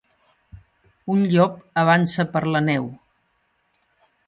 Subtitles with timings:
[1.15, 2.91] Un llop avança per la neu.